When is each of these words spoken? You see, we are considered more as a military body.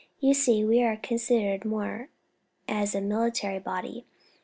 You 0.19 0.33
see, 0.33 0.65
we 0.65 0.81
are 0.81 0.97
considered 0.97 1.63
more 1.63 2.09
as 2.67 2.95
a 2.95 3.01
military 3.01 3.59
body. 3.59 4.07